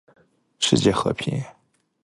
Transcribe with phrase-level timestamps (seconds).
[0.57, 1.43] 世界和平